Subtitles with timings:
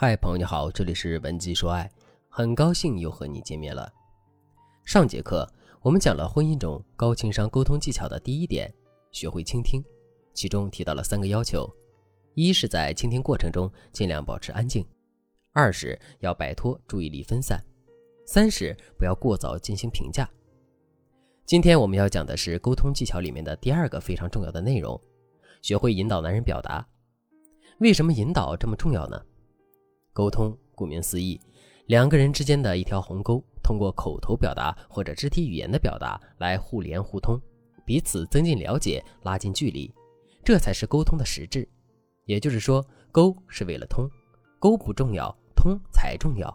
[0.00, 1.90] 嗨，朋友你好，这里是文姬说爱，
[2.28, 3.92] 很高兴又和你见面了。
[4.84, 5.44] 上节课
[5.82, 8.72] 我们讲了婚姻中高情商沟通技巧的第一点，
[9.10, 9.82] 学会倾听，
[10.32, 11.68] 其中提到了三个要求：
[12.34, 14.84] 一是在倾听过程中尽量保持安静；
[15.52, 17.58] 二是要摆脱注意力分散；
[18.24, 20.30] 三是不要过早进行评价。
[21.44, 25.00] 今天我们要讲的是沟通技巧里面的第二个非常重要的内容，
[25.60, 26.86] 学会引导男人表达。
[27.80, 29.20] 为什么引导这么重要呢？
[30.18, 31.40] 沟通，顾名思义，
[31.86, 37.40] 两个人之间的一条鸿沟，通过口头表达或者肢体语言的表达来互联互通，
[37.86, 39.94] 彼此增进了解，拉近距离，
[40.42, 41.68] 这才是沟通的实质。
[42.24, 44.10] 也就是说，沟是为了通，
[44.58, 46.52] 沟不重要，通才重要。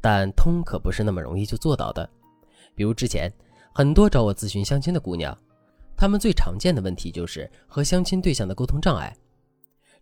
[0.00, 2.08] 但通可不是那么容易就做到的。
[2.76, 3.28] 比如之前
[3.74, 5.36] 很多找我咨询相亲的姑娘，
[5.96, 9.12] 她们最常见的问题就是和相亲对象的沟通障碍。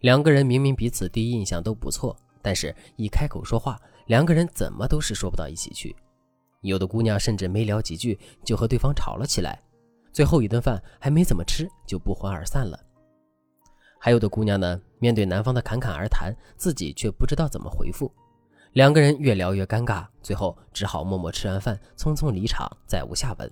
[0.01, 2.15] 两个人明明彼此第一印象都不错。
[2.43, 5.95] 但是，一开口说话，两个人怎么都是说不到一起去。
[6.63, 9.63] 有的姑娘甚至没聊几句就和对方吵了起来，
[10.13, 12.79] 最后一顿饭还没怎么吃就不欢而散了。
[14.01, 18.13] 还有的姑娘呢，面对男方的侃侃而谈，自己却不知道怎么回复，
[18.73, 23.51] 两个人越聊越尴尬，最后只好默默吃完饭，匆匆离场，再无下文。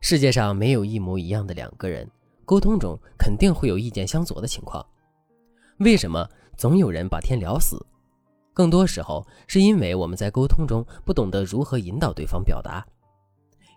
[0.00, 2.08] 世界上没有一模一样的两个人，
[2.44, 4.84] 沟通中肯定会有意见相左的情况。
[5.78, 6.28] 为什么？
[6.56, 7.84] 总有人把天聊死，
[8.54, 12.84] 更多时候是因为我们在沟通中不懂得如何引导对方表达。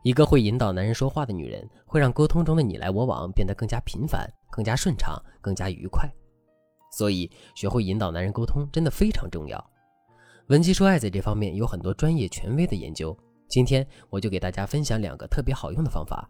[0.04, 6.10] 一个会引导男人说话的女人，会让沟通中的你来我往变得更加频繁、更加顺畅、更加愉快。
[6.90, 9.70] 所以，学会引导男人沟通真的非常重要。
[10.48, 13.16] 文姬说爱在这方面有很多专业权威的研究，
[13.50, 16.30] 今天我就给大家分享两个特别好用的方法。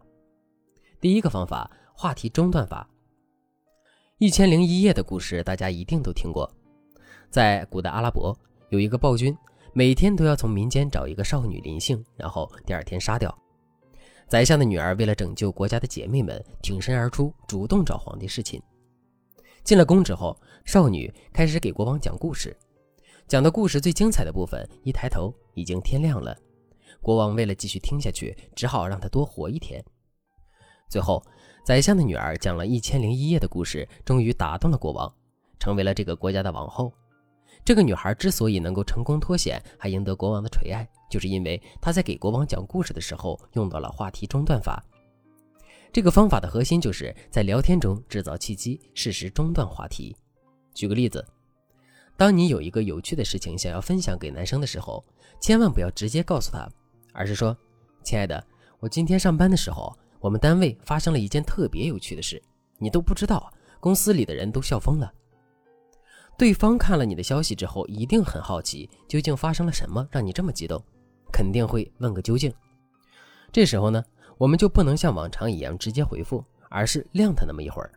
[1.00, 2.89] 第一个方法，话题中断法。
[4.20, 6.46] 一千零一夜的故事，大家一定都听过。
[7.30, 9.34] 在古代阿拉伯，有一个暴君，
[9.72, 13.34] 每天都要从民间找一个少女临幸，然后第二天杀掉。
[14.28, 18.62] 宰相的女儿为了拯救国家的姐妹们，挺身而出，主动找皇帝侍寝。
[19.64, 22.54] 进了宫之后，少女开始给国王讲故事。
[23.26, 26.36] 讲的故事最精彩的部分，一抬头已经天亮了。
[27.00, 29.82] 国王为了继续听下去，只好让她多活一天。
[30.90, 31.24] 最后。
[31.62, 35.12] 宰相的女儿讲了一千零一夜的故事，终于打动了国王，
[35.58, 36.92] 成为了这个国家的王后。
[37.64, 44.82] 这个女孩之所以能够成功脱险，还赢得国王的垂爱，就是因为她在给国王讲故事的时候用到了话题中断法。
[45.92, 50.16] 这个方法的核心就是在聊天中制造契机，适时中断话题。
[50.72, 51.24] 举个例子，
[52.16, 55.04] 当你有一个有趣的事情想要分享给男生的时候，
[55.40, 56.66] 千万不要直接告诉他，
[57.12, 57.54] 而是说
[58.02, 58.42] ：“亲爱的，
[58.78, 62.40] 我今天上班的时候。”我们单位发生了一件特别有趣的事，
[62.78, 65.10] 你都不知道，公司里的人都笑疯了。
[66.38, 70.82] 对方看了你的消息之后，一定很好奇，究竟发生了什么让你这么激动，
[71.32, 72.52] 肯定会问个究竟。
[73.50, 74.04] 这时候呢，
[74.38, 77.90] 我们就不能像往常一样直接回复，而是晾他那么一会儿，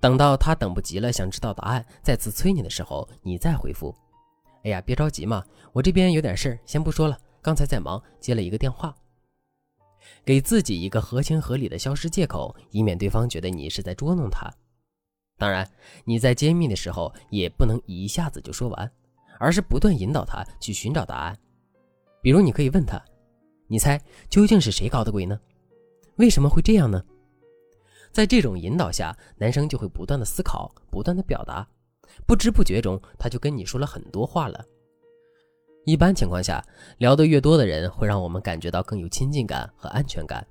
[0.00, 3.94] 等到他等不及了，想知道答案，再次催你的时候，你再回复。
[4.64, 8.94] 哎呀，别着急嘛，我这边有点事儿，先不说了，刚才在忙，接了一个电话。
[10.24, 14.50] 给自己一个合情合理的消失借口，以免对方觉得你是在捉弄他。
[15.36, 15.68] 当然，
[16.04, 18.90] 你在揭秘的时候也不能一下子就说完，
[19.38, 21.36] 而是不断引导他去寻找答案。
[22.22, 23.02] 比如，你可以问他
[23.66, 24.00] ：“你猜
[24.30, 25.38] 究竟是谁搞的鬼呢？
[26.16, 27.02] 为什么会这样呢？”
[28.12, 31.68] 在这种引导下，男生就会不断的思考，不断的表达，
[32.26, 34.64] 不知不觉中他就跟你说了很多话了。
[35.84, 36.64] 一般情况下，
[36.98, 40.46] 聊得越多的人，会让我们感觉到更有亲近感和安全感。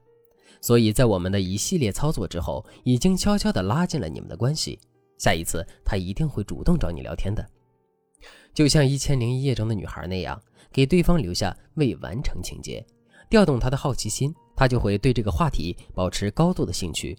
[0.61, 4.79] 所以在我们的一系列操作之后，已经悄悄地拉近了你们的关系。
[5.17, 7.45] 下一次他一定会主动找你聊天的，
[8.53, 12.85] 就像《一千零一夜》中的女孩那样，给对方留下未完成情节，
[13.29, 17.17] 调动他的好奇心，他就会对这个话题保持高度的兴趣。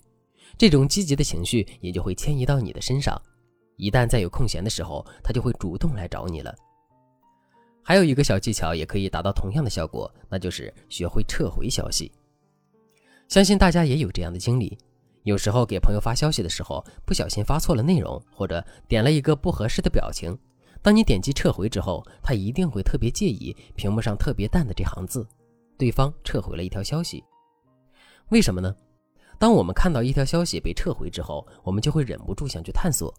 [0.57, 3.21] 这种积极的情绪也就会迁移到你的身上。
[3.77, 6.55] 一旦再有空闲的时候，他就会主动来找你了。
[7.85, 12.11] 还有一个小技巧也可以达到同样的效果，那就是学会撤回消息。
[13.29, 14.77] 相信大家也有这样的经历，
[15.23, 20.37] 有时候给朋友发消息的时候，不小心发错了内容，或者点了一个不合适的表情。
[20.81, 25.27] 当你点击撤回之后，他一定会特别介意屏幕上特别淡的这行字，
[25.79, 27.23] 对方撤回了一条消息。
[28.31, 28.75] 为什么呢？
[29.39, 33.13] 当我们看到一条消息被撤回之后，我们就会忍不住想去探索，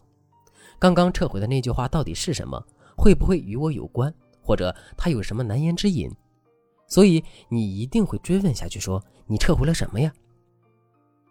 [0.79, 2.63] 刚刚撤回的那句话到底是什么，
[2.95, 4.13] 会不会与我有关？
[4.45, 6.09] 或者他有什么难言之隐，
[6.87, 10.13] 所以你一定会追问下去，说你撤回了什么呀？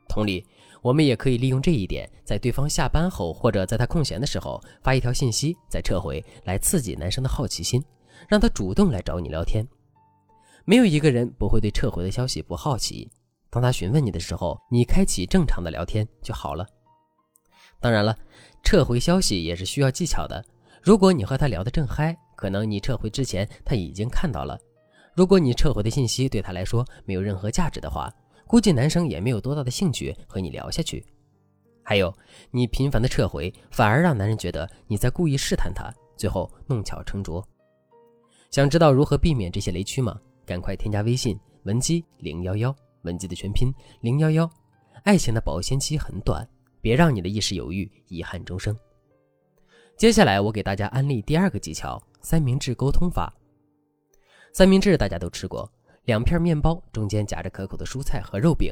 [0.09, 0.45] 同理，
[0.83, 7.83] 我们也可以利用这一点，在对方下班后或者在他空闲的时候发一条信息，再撤回来刺激男生的好奇心，
[8.29, 9.65] 让他主动来找你聊天。
[10.65, 13.09] 没有一个人不会对撤回的消息不好奇。
[13.51, 16.67] 当他询问你的时候，你开启正常的聊天就好了。
[17.81, 18.17] 当然了，
[18.63, 20.45] 撤回消息也是需要技巧的。
[20.83, 24.59] 如果你和他聊得正嗨，可能你撤回之前他已经看到了。
[25.15, 28.13] 如果你撤回的信息对他来说没有任何价值的话，
[28.47, 31.05] 估计男生也没有多大的兴趣和你聊下去。
[31.83, 32.13] 还有，
[32.51, 37.47] 你频繁的撤回，反而让男人觉得你在故意试探他，最后弄巧成拙。
[38.51, 40.19] 想知道如何避免这些雷区吗？
[40.47, 44.51] 赶快添加微信文姬零幺幺，文姬的全拼零幺幺。
[45.05, 46.49] 爱情的保鲜期很短，
[46.81, 48.77] 别让你的一时犹豫遗憾终生。
[49.97, 53.33] 接下来我给大家安利第二个技巧——三明治沟通法。
[54.53, 55.71] 三明治大家都吃过。
[56.07, 58.71] 两片面包中间夹着可口的蔬菜和肉饼，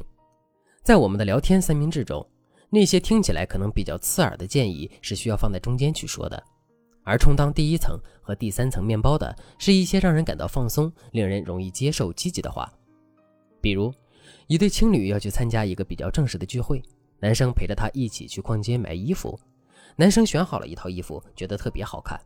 [0.82, 2.26] 在我们的聊天三明治中，
[2.68, 6.42] 那些听起来可能比较刺耳的建议是需要放在中间去说的，
[7.04, 12.70] 而充当第一层和第三层面包的是一些让人感到放松、令人容易接受、积极的话。
[13.62, 13.90] 比如，
[14.46, 16.82] 一对情侣要去参加一个比较正式的聚会，
[17.18, 19.40] 男生陪着她一起去逛街买衣服，
[19.96, 22.20] 男生选好了一套衣服，觉得特别好看。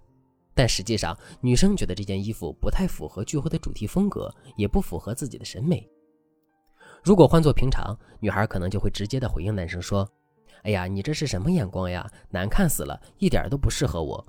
[0.57, 5.87] 但实际上，女生觉得这件衣服不太符合聚会的主题风格，也不符合自己的审美。
[7.05, 10.09] 如果换做平常，女孩可能就会直接的回应男生说
[10.65, 12.11] ：“哎呀，你这是什么眼光呀？
[12.31, 14.27] 难看死了，一点都不适合我。”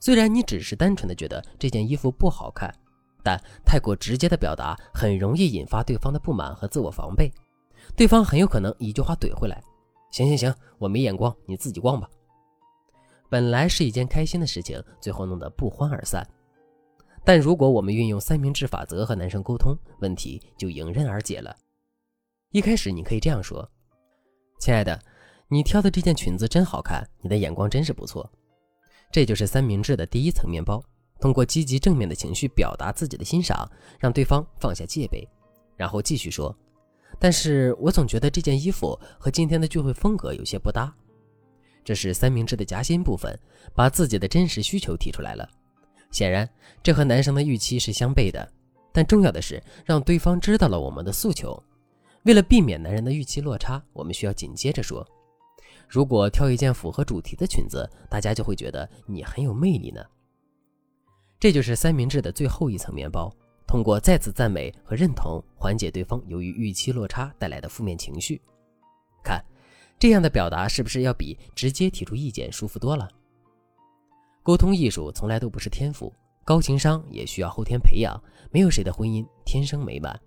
[0.00, 2.74] 虽然你只是单纯的觉得这件衣服不好看，
[3.22, 7.30] 但太过直接的表达很容易引发对方的不满和自我防备，
[7.94, 9.62] 对方很有可能一句话怼回来
[10.10, 12.08] ：“行行行，我没眼光，你自己逛吧。”
[13.32, 16.22] 本来是一件开心的事情，最后弄得不欢而散。
[17.24, 21.56] 但如果我们运用三明治法则和男生沟通，问题就迎刃而解了。
[22.50, 23.66] 一开始你可以这样说
[24.60, 25.00] ：“亲爱的，
[25.48, 28.30] 你挑的这件裙子真好看，你的眼光真是不错。”
[29.10, 30.84] 这就是三明治的第一层面包。
[31.18, 33.66] 通过积极正面的情绪表达自己的欣赏，
[33.98, 35.26] 让对方放下戒备，
[35.74, 36.54] 然后继续说
[37.18, 40.94] ：“但是我总觉得这件衣服和今天的聚会风格有些不搭。”
[41.84, 43.38] 这是三明治的夹心部分，
[43.74, 45.48] 把自己的真实需求提出来了。
[46.10, 46.48] 显然，
[46.82, 48.46] 这和男生的预期是相悖的。
[48.92, 51.60] 但重要的是，让对方知道了我们的诉求。
[52.24, 55.04] 为了避免男人的预期落差，我们需要紧接着说
[55.88, 60.04] ：“如果挑一件符合主题的裙子，大家就会觉得你很有魅力呢。”
[61.40, 63.34] 这就是三明治的最后一层面包。
[63.66, 68.40] 通过再次赞美和认同，缓解对方由于预期落差带来的负面情绪。
[69.24, 69.42] 看。
[70.02, 73.08] 这样的表达是不是要比直接提出意见舒服多了？
[74.42, 76.12] 沟通艺术从来都不是天赋，
[76.44, 78.20] 高情商也需要后天培养。
[78.50, 80.20] 没有谁的婚姻天生美满。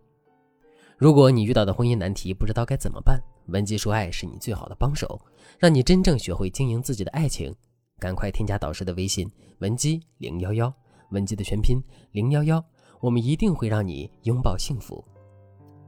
[0.95, 5.19] 如果你遇到的婚姻难题不知道该怎么办，文姬说爱是你最好的帮手，
[5.59, 7.53] 让你真正学会经营自己的爱情。
[7.99, 9.29] 赶快添加导师的微信
[9.59, 10.73] 文姬零幺幺，
[11.11, 11.81] 文姬的全拼
[12.13, 12.63] 零幺幺，
[13.01, 15.03] 我们一定会让你拥抱幸福。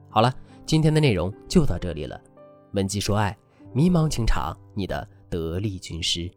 [0.10, 0.36] 好了，
[0.66, 2.22] 今天的内容就到这里了，
[2.74, 3.34] 文姬说爱。
[3.74, 6.32] 迷茫情场，你的得力军师。